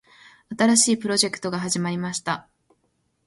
[0.57, 2.49] 新しいプロジェクトが始まりました。